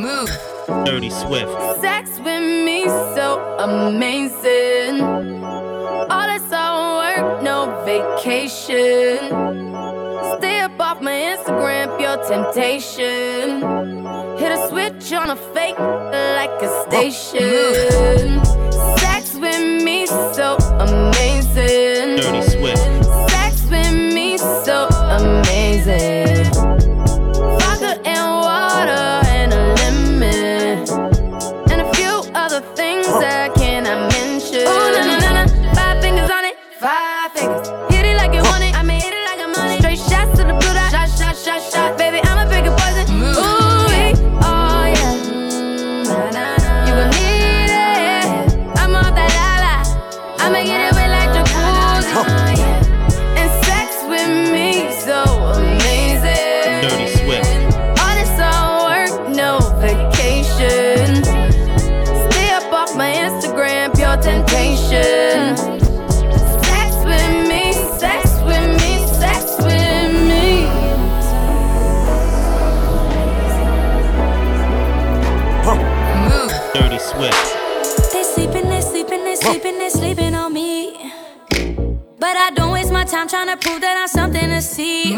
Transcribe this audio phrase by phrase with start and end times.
[0.00, 0.30] Move.
[0.86, 1.52] Dirty Swift.
[1.82, 5.02] Sex with me so amazing.
[5.02, 9.18] All this all work, no vacation.
[10.38, 13.60] Stay up off my Instagram, pure temptation.
[14.38, 18.42] Hit a switch on a fake like a oh, station.
[19.00, 20.56] Sex with me so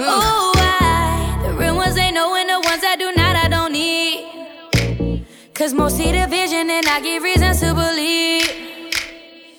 [0.04, 1.42] Oh, why?
[1.46, 5.26] The real ones they know, and the ones that do not, I don't need.
[5.54, 8.50] Cause most see the vision, and I give reasons to believe.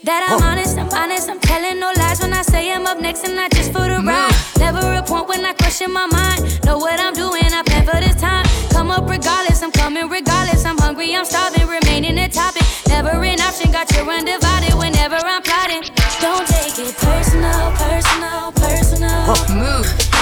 [0.03, 3.23] That I'm honest, I'm honest, I'm telling no lies when I say I'm up next
[3.23, 4.35] and not just for the ride.
[4.59, 6.59] Never a point when I question my mind.
[6.65, 8.45] Know what I'm doing, I plan for this time.
[8.71, 10.65] Come up regardless, I'm coming regardless.
[10.65, 12.63] I'm hungry, I'm starving, remaining a topic.
[12.89, 15.83] Never an option, got you undivided whenever I'm plotting.
[16.19, 19.55] Don't take it personal, personal, personal.
[19.55, 20.12] Move.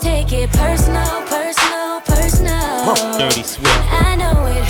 [0.00, 2.94] Take it personal, personal, personal.
[3.18, 3.68] Dirty Swift.
[3.92, 4.69] I know it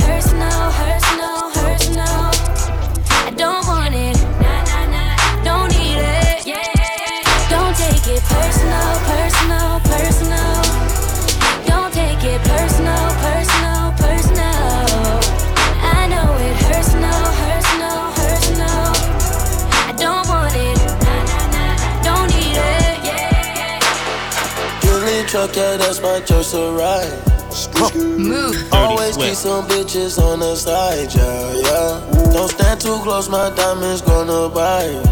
[25.51, 27.97] Billy truck, yeah, that's my choice to ride.
[28.19, 28.73] Move.
[28.73, 32.33] Always keep some bitches on the side, yeah, yeah.
[32.33, 35.03] Don't stand too close, my diamonds gonna bite.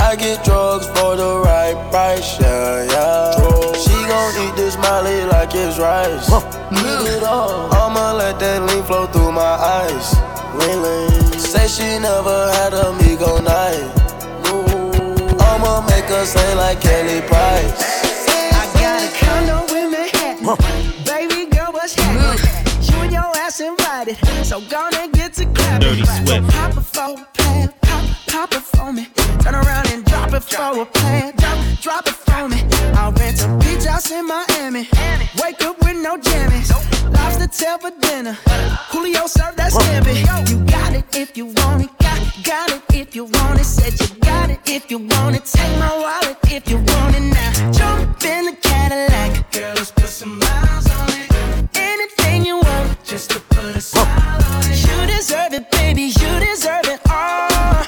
[0.00, 3.72] I get drugs for the right price, yeah, yeah.
[3.74, 6.30] She gon' eat this Molly like it's rice.
[6.72, 7.72] Eat it all.
[7.74, 10.14] I'ma let that lean flow through my eyes.
[10.54, 11.38] Lean, lean.
[11.38, 13.92] Say she never had a Migo night.
[15.40, 17.97] I'ma make her say like Kelly Price.
[20.56, 22.40] Baby girl, what's happening?
[22.80, 25.80] You and your ass invited, so gonna get to clapping.
[25.80, 26.48] Dirty Swift.
[26.48, 29.08] Pop it for a plan, pop, pop it for me.
[29.40, 32.64] Turn around and drop it for a plan, drop, drop it for me.
[32.94, 34.88] I'll rent a beach house in Miami.
[35.42, 36.70] Wake up with no jammies.
[37.12, 38.32] Lobster tail for dinner.
[38.88, 40.48] Julio served that scampi.
[40.48, 42.07] You got it if you want it.
[42.44, 43.64] Got, it if you want it.
[43.64, 45.44] Said you got it if you want it.
[45.44, 47.72] Take my wallet if you want it now.
[47.72, 49.50] Jump in the Cadillac.
[49.52, 51.76] Girl, let's put some miles on it.
[51.76, 54.78] Anything you want, just to put a smile on it.
[54.86, 56.12] You deserve it, baby.
[56.20, 57.87] You deserve it all.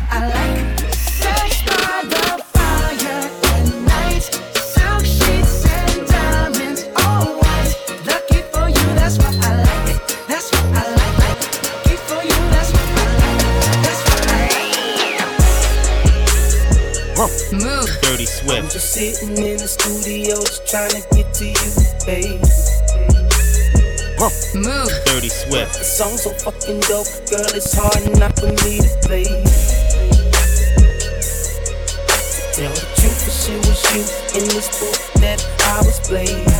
[26.01, 29.23] Song's so fucking dope, girl, it's hard not for me to play.
[32.57, 36.50] Tell the truth, cause it was you in this book that I was playing.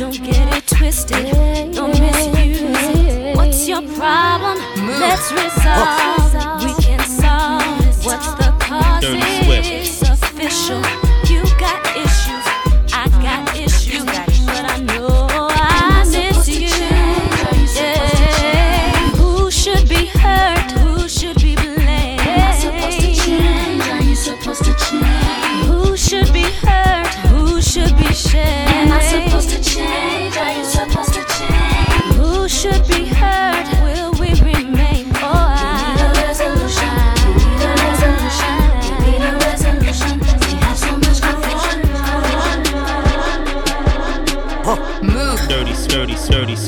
[0.00, 1.30] Don't get it twisted,
[1.74, 3.36] don't misuse it.
[3.36, 4.56] What's your problem?
[4.98, 6.64] Let's resolve.
[6.64, 8.06] We can solve.
[8.06, 9.39] What's the cause?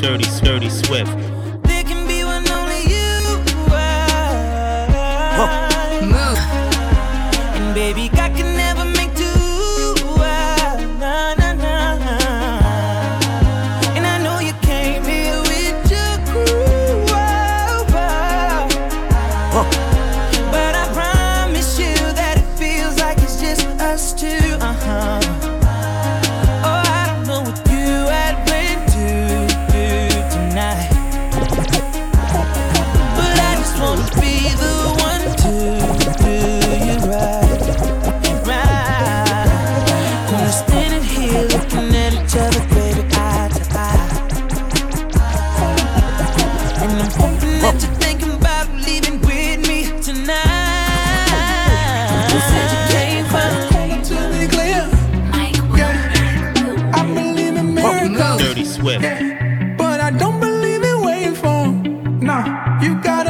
[0.02, 1.21] sturdy, sturdy, swift.
[62.82, 63.21] You got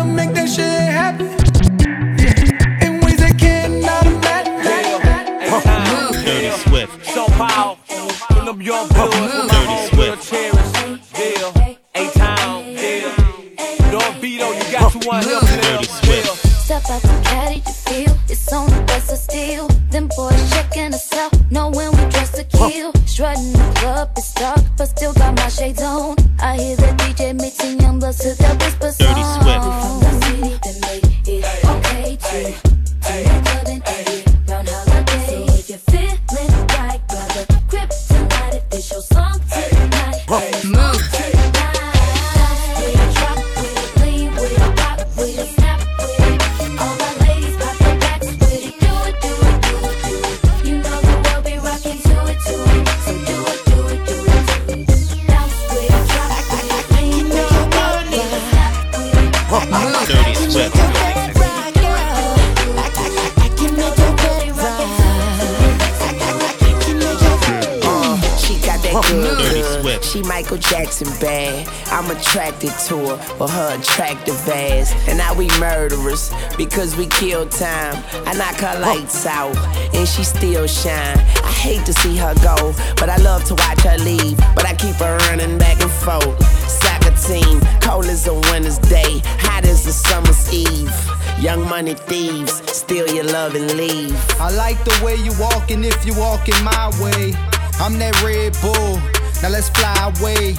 [72.63, 74.95] attracted to her for her attractive ass.
[75.09, 78.03] And now we murderers because we kill time.
[78.27, 79.57] I knock her lights out
[79.95, 81.19] and she still shine.
[81.19, 84.37] I hate to see her go, but I love to watch her leave.
[84.55, 86.43] But I keep her running back and forth.
[86.69, 90.93] Soccer team, cold as a winter's day, hot as a summer's eve.
[91.41, 94.17] Young money thieves, steal your love and leave.
[94.41, 97.35] I like the way you walking if you walking my way.
[97.81, 98.97] I'm that Red Bull.
[99.43, 100.57] Now let's fly away.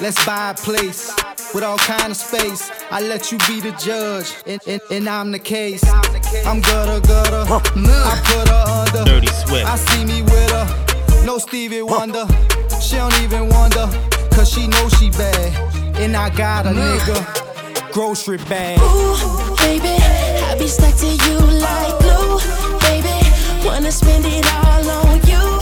[0.00, 1.21] Let's buy a place
[1.54, 2.70] with all kind of space.
[2.90, 5.84] I let you be the judge, and, and, and I'm the case.
[6.46, 7.44] I'm gutter gutter.
[7.48, 9.04] I put her under.
[9.04, 9.66] Dirty Swift.
[9.66, 11.24] I see me with her.
[11.24, 12.26] No Stevie Wonder.
[12.80, 13.86] She don't even wonder,
[14.32, 15.96] cause she know she bad.
[15.96, 17.92] And I got a nigga.
[17.92, 18.78] Grocery bag.
[18.80, 19.96] Ooh, baby,
[20.48, 22.40] I be stuck to you like glue,
[22.80, 23.66] baby.
[23.66, 25.60] Wanna spend it all on you,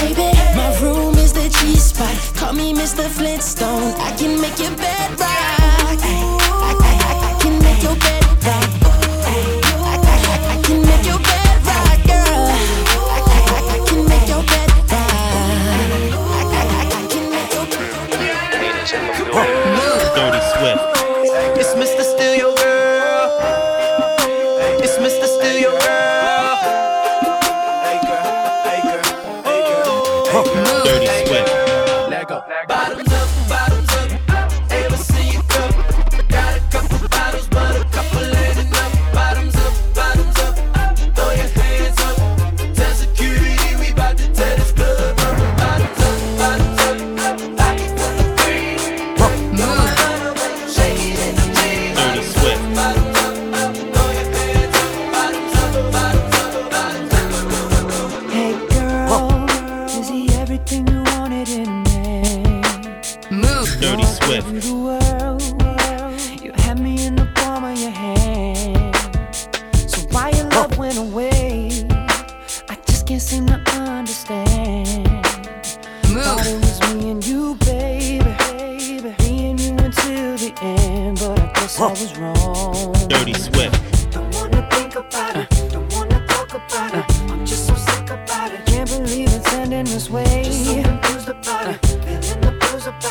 [0.00, 0.30] baby.
[0.56, 2.14] My room is the G spot.
[2.36, 3.06] Call me Mr.
[3.08, 3.94] Flintstone.
[3.98, 6.00] I can make your bed rock.
[6.02, 8.19] I, can make your bed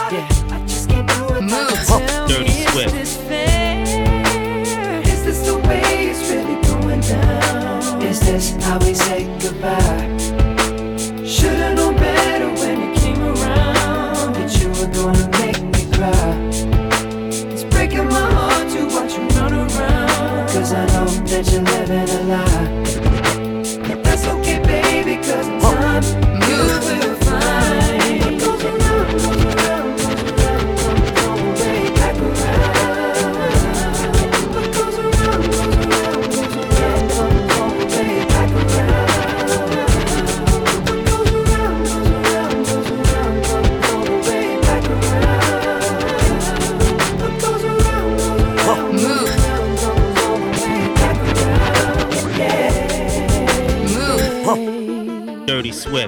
[0.09, 0.51] blues.
[0.51, 1.41] I just can't do it.
[1.41, 1.85] Move.
[1.87, 2.93] Tell Dirty is Swift.
[2.93, 3.83] this fair?
[5.03, 8.01] Is this the way it's really going down?
[8.01, 10.08] Is this how we say goodbye?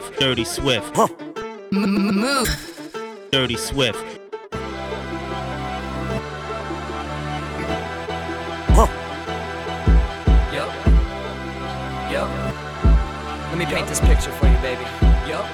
[0.02, 0.20] Swift.
[0.20, 0.98] Dirty Swift.
[1.72, 3.28] M- Move.
[3.32, 4.04] Dirty Swift.
[10.52, 10.72] Yup.
[12.12, 12.30] Yup.
[13.50, 14.84] Let me paint this picture for you, baby.
[15.28, 15.46] Yup.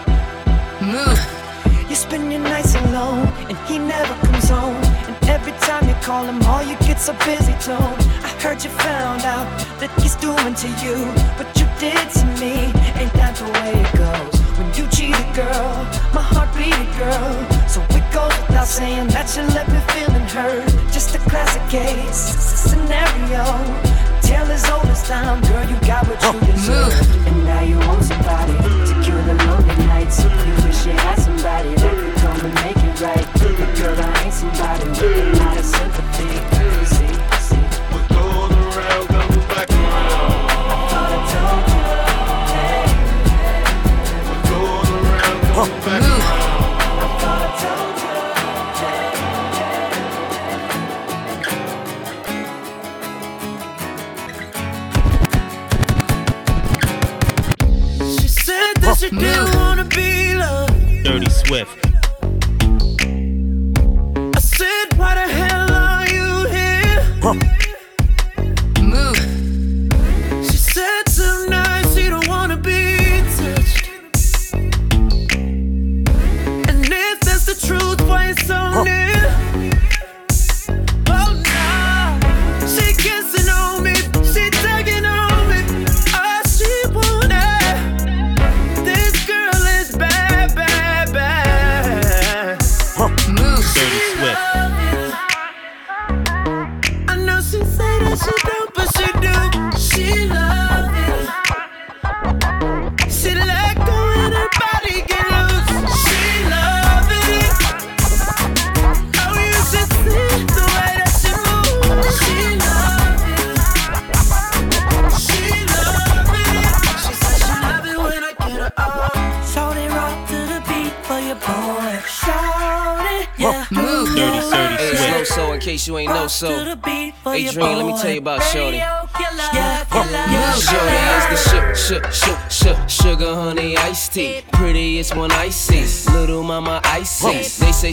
[0.82, 1.90] Move.
[1.90, 4.76] You spend your nights alone, and he never comes home.
[5.08, 7.98] And every time you call him, all you get's a busy tone.
[8.24, 9.48] I heard you found out
[9.80, 10.96] that he's doing to you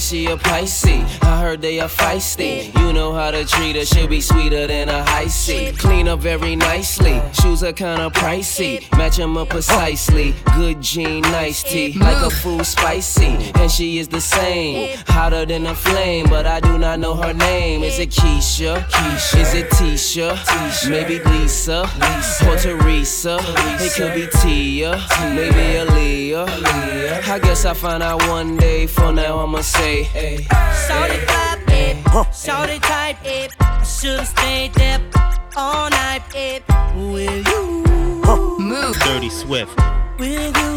[0.01, 1.19] say she a Pisces.
[1.23, 2.77] I heard they are feisty.
[2.79, 3.85] You know how to treat her.
[3.85, 5.73] She'll be sweeter than a high C.
[5.73, 7.21] Clean up very nicely.
[7.33, 8.73] Shoes are kinda pricey.
[8.97, 10.35] Match 'em up precisely.
[10.57, 11.97] Good jean, nice tea.
[11.99, 13.53] Like a food spicy.
[13.61, 14.97] And she is the same.
[15.09, 16.27] Hotter than a flame.
[16.31, 17.83] But I do not know her name.
[17.83, 18.87] Is it Keisha?
[18.89, 19.41] Keisha.
[19.41, 20.29] Is it Tisha?
[20.37, 20.91] Tisha.
[20.91, 21.81] Maybe Lisa.
[22.01, 22.49] Lisa.
[22.49, 23.37] Or Teresa.
[23.81, 24.93] It could be Tia.
[25.35, 27.29] Maybe Aaliyah.
[27.29, 28.87] I guess I'll find out one day.
[28.87, 30.47] For now, I'ma say, hey.
[30.87, 31.97] Shorty vibe, it.
[32.45, 33.51] Shorty type, it.
[33.61, 35.01] I should've stayed there
[35.57, 36.63] all night, it.
[37.13, 37.67] With you,
[38.71, 38.97] Move.
[39.07, 39.75] Dirty Swift.
[40.19, 40.75] with you.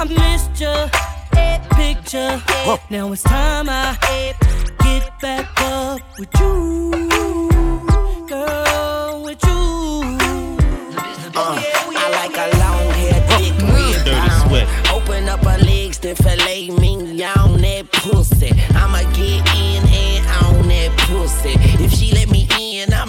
[0.00, 0.82] I missed your
[1.78, 2.34] picture.
[2.90, 3.86] Now it's time I
[4.84, 7.08] get back up with you,
[8.32, 9.60] girl, with you.
[11.36, 11.62] Uh,
[12.02, 14.34] I like a long hair, thick rib Dirty.
[14.42, 14.70] Swift.
[14.96, 16.83] Open up her legs, then fillet me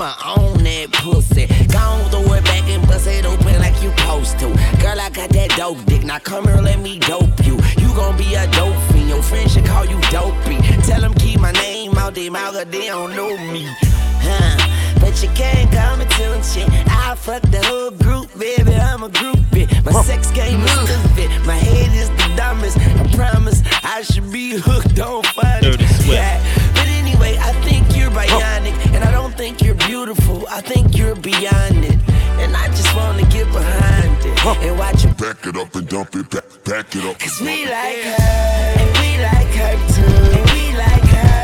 [0.06, 1.48] I'ma own that pussy.
[1.74, 4.48] Gon' throw it back and bust it open like you supposed to.
[4.78, 6.04] Girl, I got that dope dick.
[6.04, 7.58] Now come here, let me dope you.
[7.82, 9.10] You gon' be a dope fiend.
[9.10, 10.62] Your friends should call you dopey.
[10.86, 13.66] Tell them keep my name out their mouth, 'cause they don't know me.
[14.22, 14.58] Huh.
[15.02, 16.70] But you can't call me till shit.
[16.88, 18.76] I fuck the whole group, baby.
[18.76, 19.66] I'm a groupie.
[19.86, 20.86] My sex game is mm.
[20.86, 21.30] stupid.
[21.48, 22.78] My head is the dumbest.
[22.78, 26.06] I promise I should be hooked on Swift.
[26.06, 26.38] Yeah.
[26.74, 28.76] But anyway, I think you're bionic.
[28.85, 28.85] I
[29.36, 30.48] think you're beautiful.
[30.50, 32.00] I think you're beyond it.
[32.40, 34.46] And I just wanna get behind it.
[34.64, 37.20] And watch you Back it up and dump it, back, back it up.
[37.20, 38.22] Cause we like her,
[38.80, 40.38] and we like her too.
[40.38, 41.35] And we like her,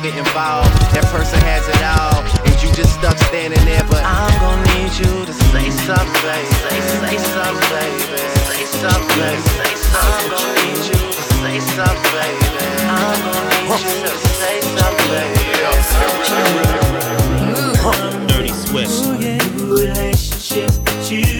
[0.00, 0.72] when you're no longer involved.
[0.92, 3.84] That person has it all, and you just stuck standing there.
[3.88, 6.52] But I'm gonna need you to say something, baby.
[6.68, 8.20] Say, say something, baby.
[8.44, 9.40] Say something, baby.
[9.56, 9.96] Say something.
[9.96, 12.60] I'm gonna need you to say something, baby.
[12.88, 15.56] I'm gonna need you to say something, baby.
[18.28, 18.92] Dirty Swift.
[19.56, 20.70] relationship
[21.10, 21.35] you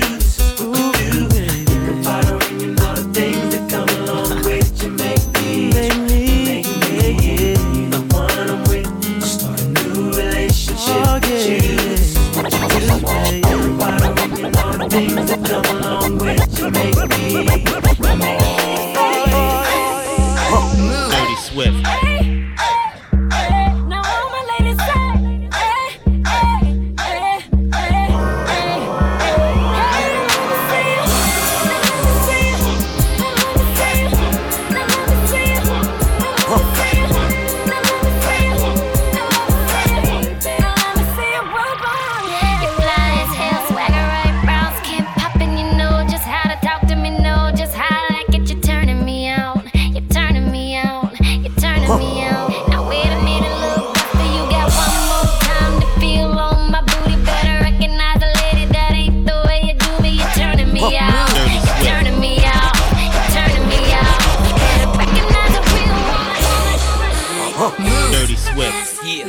[67.79, 69.05] Dirty Swift.
[69.05, 69.27] Yeah.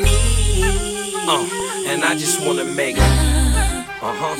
[1.28, 1.44] Uh.
[1.44, 1.48] uh,
[1.88, 2.98] and I just wanna make.
[2.98, 3.02] Uh
[4.02, 4.36] huh.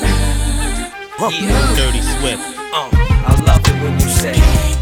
[1.30, 1.76] Yeah.
[1.76, 2.42] Dirty Swift.
[2.72, 4.77] Uh, I love it when you say.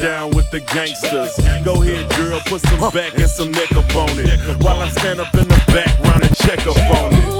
[0.00, 1.36] down with the gangsters.
[1.62, 4.64] Go ahead, girl, put some back and some neck up on it.
[4.64, 7.39] While I stand up in the background and check up on it.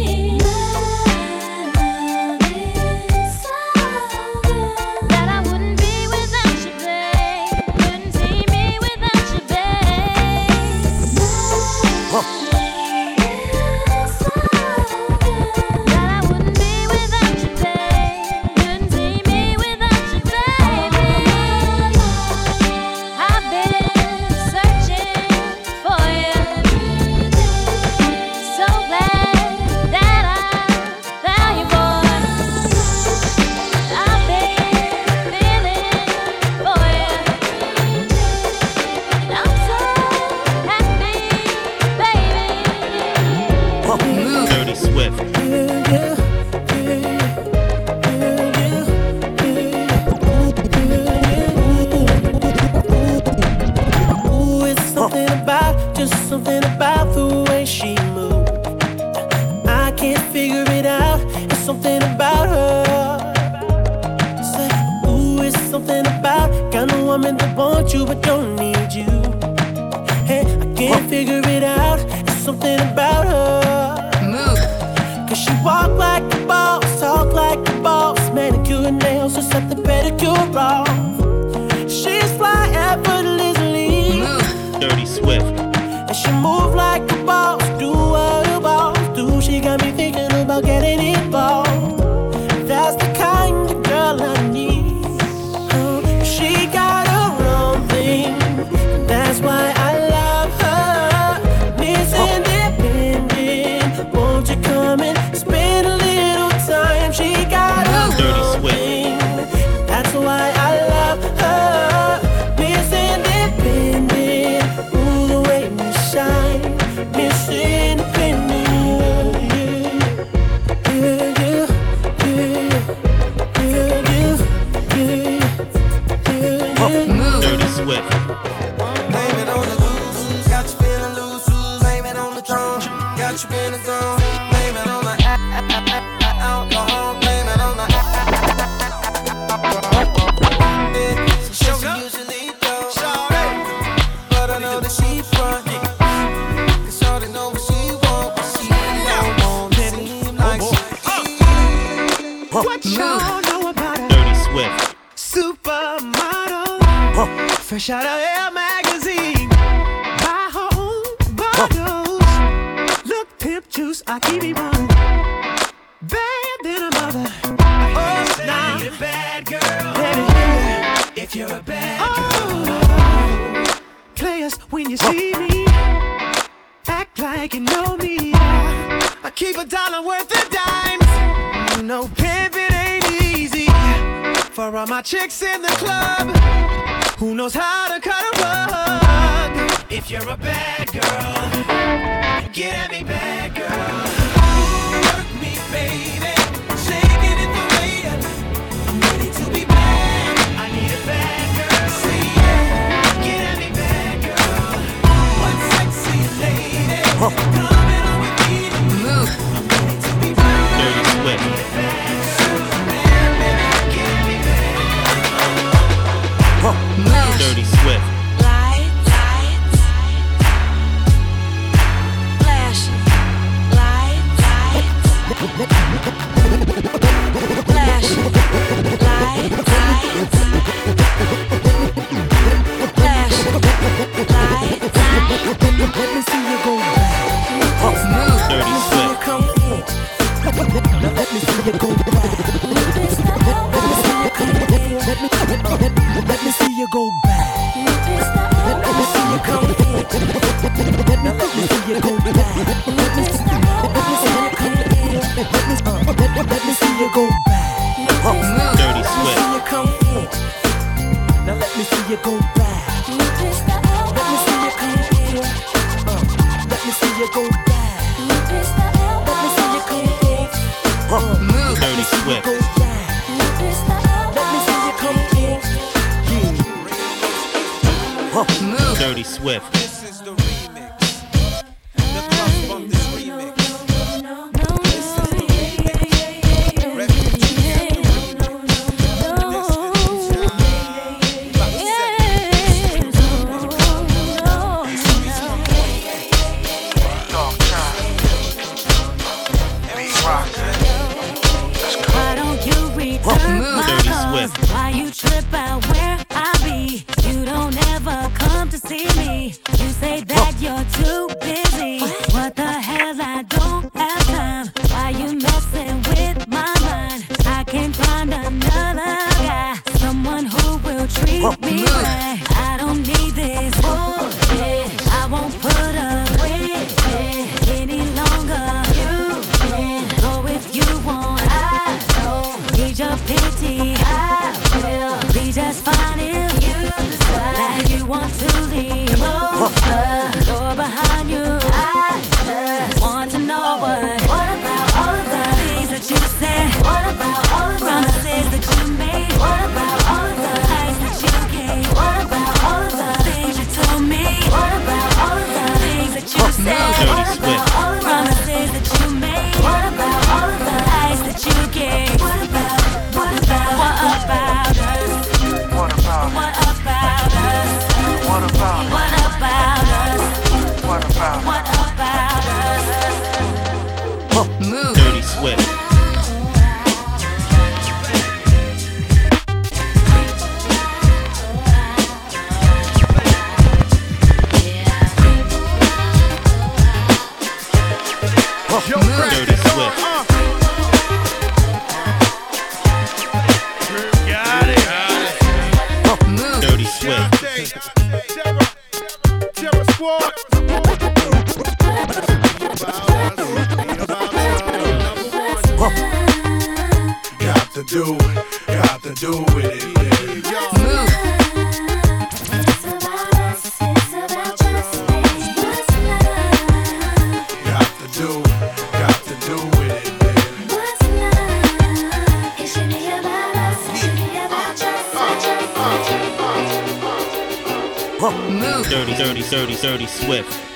[429.51, 430.70] Dirty, Dirty Swift.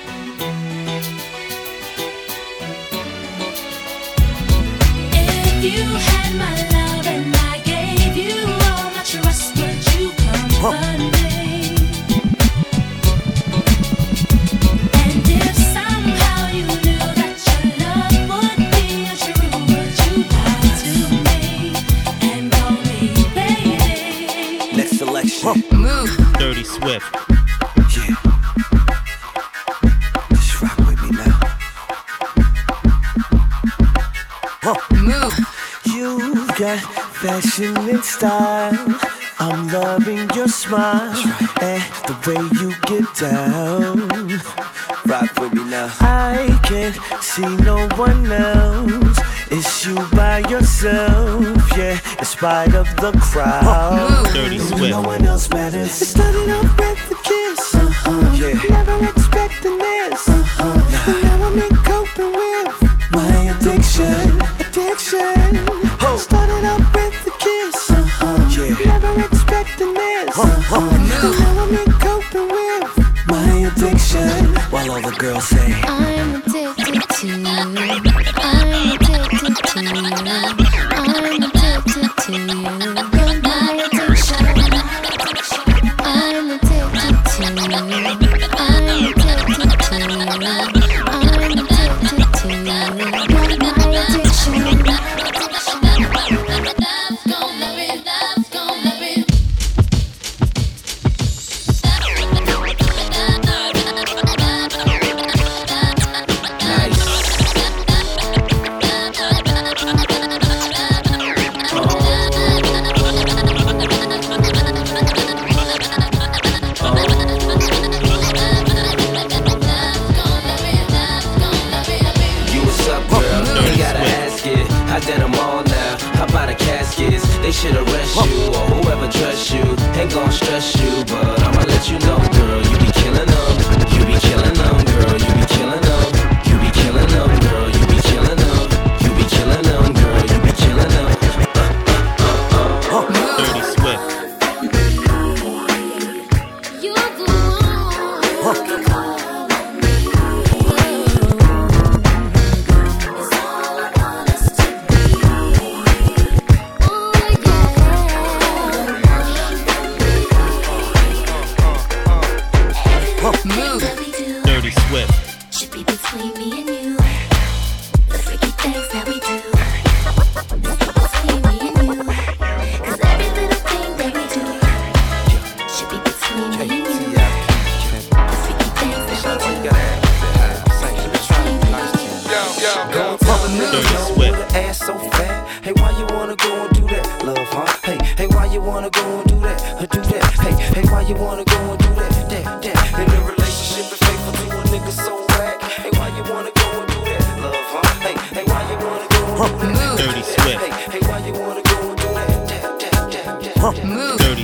[52.90, 54.26] of the crowd.
[54.32, 54.90] Dirty Swift.
[54.90, 56.14] No one else matters.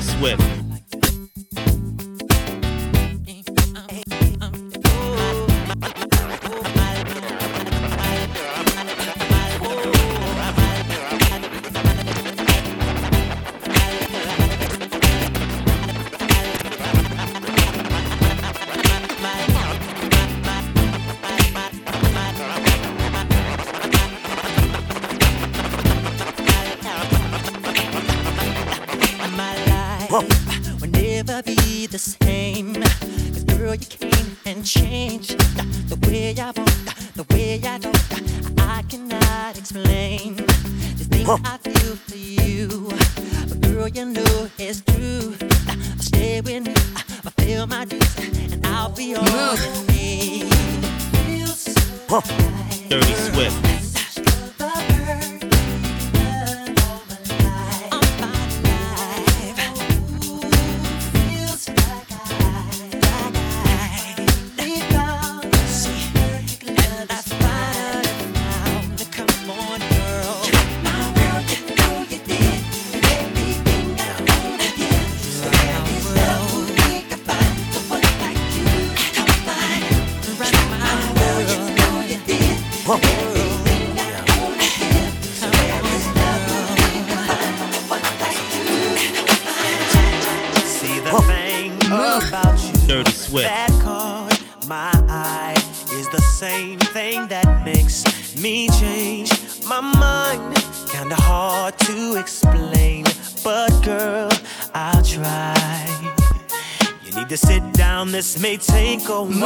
[0.02, 0.71] Swift.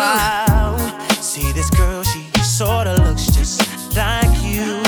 [0.07, 0.76] Wow.
[1.20, 3.59] See this girl, she sorta looks just
[3.96, 4.80] like you.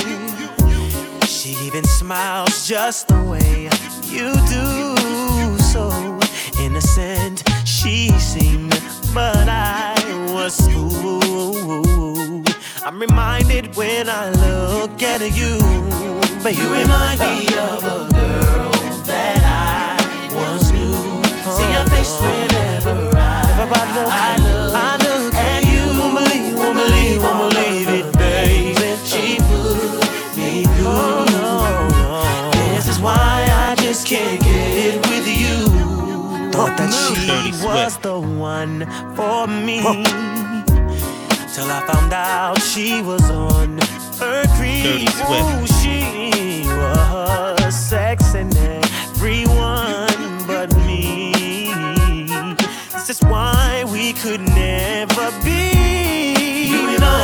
[1.26, 3.68] She even smiles just the way
[4.14, 5.58] you do.
[5.58, 5.90] So
[6.60, 8.80] innocent she seemed,
[9.12, 9.96] but I
[10.32, 12.48] was fooled.
[12.84, 15.58] I'm reminded when I look at you,
[16.44, 18.70] but you remind me of a girl
[19.10, 20.94] that I once knew.
[21.56, 23.32] See your face whenever I,
[24.10, 24.74] I look.
[24.74, 24.97] I
[26.95, 28.74] leave, I'ma leave it, baby.
[29.05, 31.26] She put me through.
[32.74, 35.66] This is why I just can't get with you.
[36.53, 39.80] Thought that she was the one for me.
[41.55, 43.78] Till I found out she was on
[44.18, 45.09] her creep.
[45.28, 48.55] Ooh, she was sexing
[49.16, 51.32] everyone but me.
[52.93, 55.97] This is why we could never be.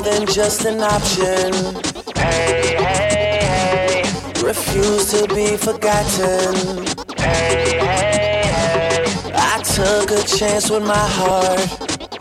[0.00, 1.52] more than just an option.
[2.16, 4.42] Hey, hey, hey.
[4.42, 6.86] Refuse to be forgotten.
[7.16, 9.04] Hey, hey, hey.
[9.34, 11.60] I took a chance with my heart.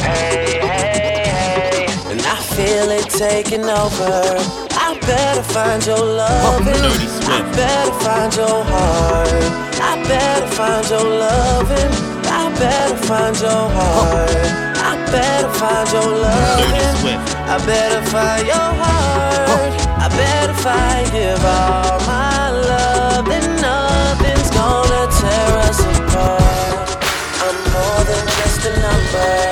[0.01, 1.85] Hey, hey, hey.
[2.11, 4.37] And I feel it taking over.
[4.85, 6.67] I better find your love.
[6.67, 9.43] I better find your heart.
[9.81, 11.91] I better find your loving.
[12.25, 14.68] I better find your heart.
[15.09, 17.03] I better find your love.
[17.49, 19.49] I better find your heart.
[19.97, 23.27] I better find give all my love.
[23.27, 27.01] And nothing's gonna tear us apart.
[27.41, 29.49] I'm more than just a number.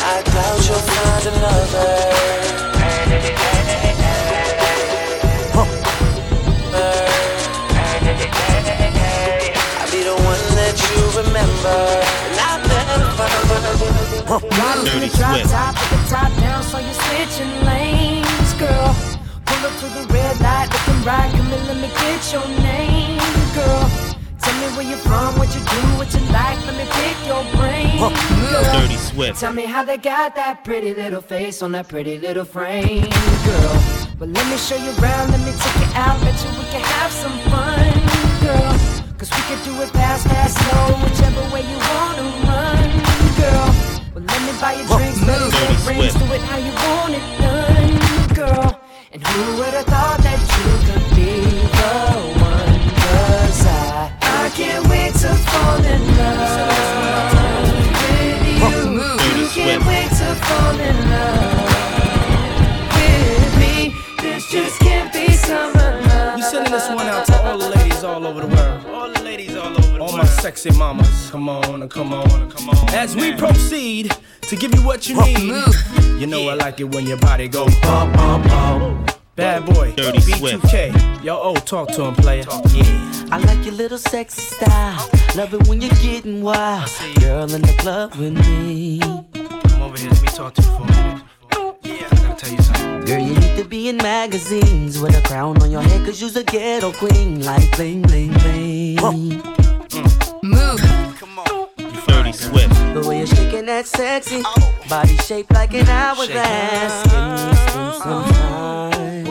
[0.00, 2.21] I doubt you'll find another.
[14.40, 18.94] Find Model in the drop top, with the top down, so you're switching lanes, girl.
[19.46, 23.18] Pull up to the red light, looking right, come and let me get your name,
[23.54, 23.90] girl.
[24.40, 27.44] Tell me where you're from, what you do, what you like, let me pick your
[27.56, 28.80] brain, girl.
[28.80, 29.38] Dirty Swift.
[29.40, 33.02] Tell me how they got that pretty little face on that pretty little frame,
[33.44, 33.74] girl.
[34.18, 36.80] But let me show you around, let me take you out, bet you we can
[36.80, 37.92] have some fun,
[38.40, 39.02] girl.
[39.18, 42.90] Cause we can do it fast, fast, slow, whichever way you wanna run,
[43.38, 43.71] girl.
[44.52, 45.18] Me buy you drinks,
[45.86, 48.80] rings, do it how you want it done, girl.
[49.12, 51.32] And who would have thought that you could be
[51.78, 51.92] the
[52.42, 52.80] one?
[53.00, 56.68] Cause I, I can't wait to fall in love
[57.72, 57.96] with
[58.60, 59.40] you.
[59.40, 61.01] You can't wait to fall in love
[70.42, 71.30] sexy mamas.
[71.30, 72.88] Come on, come on, come on.
[72.90, 74.10] As we proceed
[74.42, 75.38] to give you what you need.
[75.38, 76.20] Mm.
[76.20, 79.12] You know I like it when your body go bump, bump, bump.
[79.36, 81.22] Bad boy, Dirty B2K.
[81.22, 82.42] Yo, oh, talk to him, player.
[82.74, 83.28] Yeah.
[83.30, 85.08] I like your little sexy style.
[85.36, 86.90] Love it when you're getting wild.
[87.20, 88.98] Girl in the club with me.
[88.98, 91.22] Come over here, let me talk to you for a minute.
[91.84, 93.04] Yeah, I gotta tell you something.
[93.04, 96.34] Girl, you need to be in magazines with a crown on your head, cause you's
[96.34, 99.61] a ghetto queen, like bling, bling, bling.
[100.52, 100.80] Move.
[101.18, 101.46] Come on.
[102.06, 102.74] Dirty Swift.
[102.94, 104.42] The way you're shaking that sexy
[104.88, 107.04] body shaped like an hourglass.
[107.04, 109.26] We spend some time?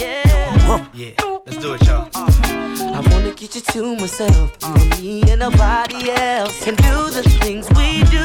[0.00, 0.86] Yeah.
[0.94, 1.14] Yeah,
[1.46, 2.08] let's do it, y'all.
[2.14, 7.22] I wanna get you to myself, you and me and nobody else, and do the
[7.40, 8.24] things we do.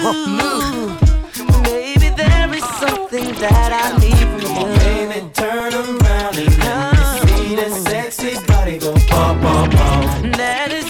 [1.63, 4.67] Maybe there is something that I need from you.
[4.79, 7.03] Baby, turn around and let me
[7.47, 10.35] see that sexy body go bump, bump, bump.
[10.37, 10.84] That is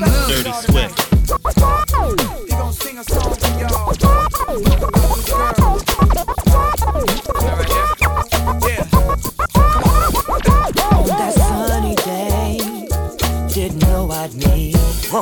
[0.00, 0.98] Dirty Swift.
[1.10, 3.88] He gonna sing a song for y'all.
[10.90, 12.58] On that sunny day,
[13.52, 14.74] didn't know I'd meet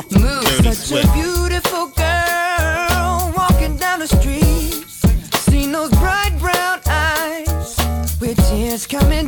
[0.09, 1.09] Dirty such Swift.
[1.09, 4.85] a beautiful girl walking down the street.
[5.49, 7.75] Seen those bright brown eyes
[8.21, 9.27] with tears coming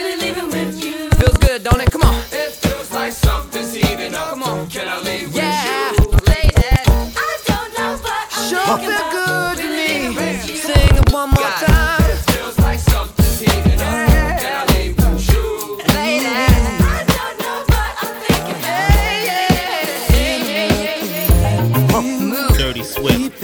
[22.71, 23.41] Dirty Swift.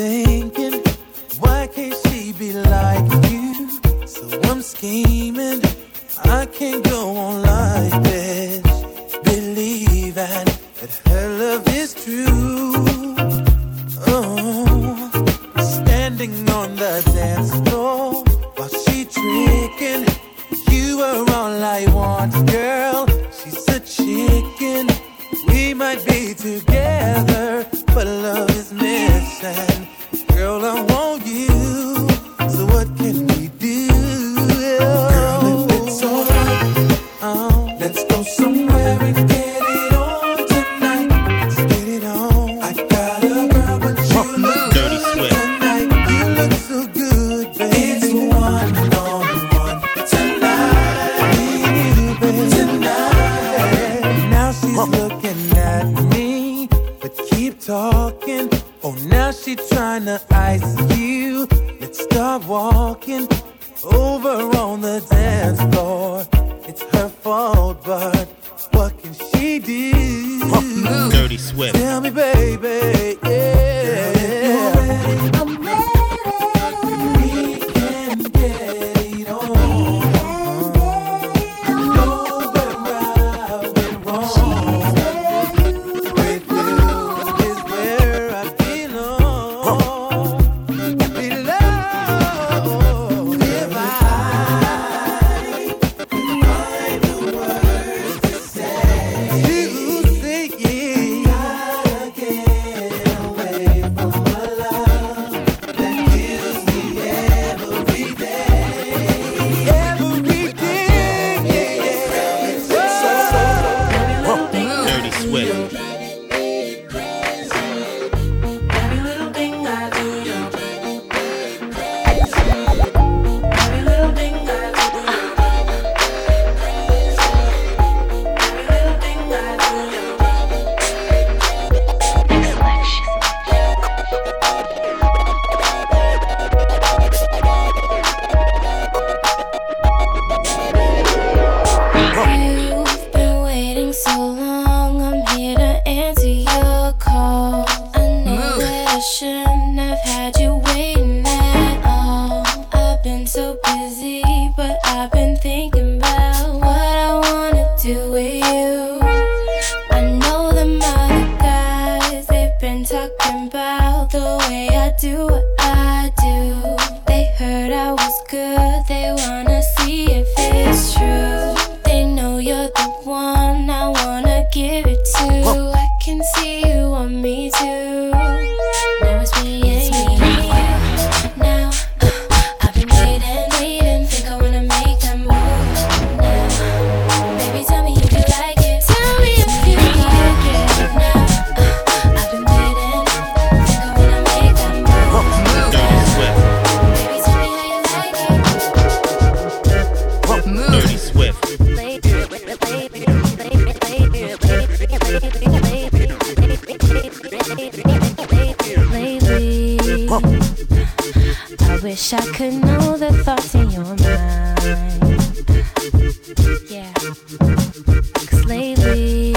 [218.28, 219.34] Cause lately,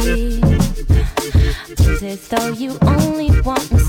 [1.69, 3.81] it's as though you only want me.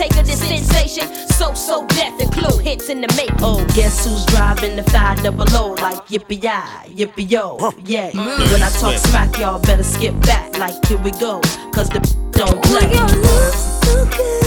[0.00, 1.06] partaker this sensation.
[1.28, 3.30] So, so death and clue hits in the make.
[3.40, 8.10] Oh, guess who's driving the 5 double O like yippee I, yippee yo, yeah.
[8.10, 8.52] Mm.
[8.52, 11.40] When I talk smack, y'all better skip back like here we go,
[11.72, 12.00] cause the
[12.32, 12.80] don't play.
[12.82, 14.39] Oh, your love's so good.